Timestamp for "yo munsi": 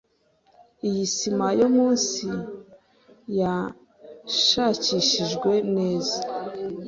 1.59-2.25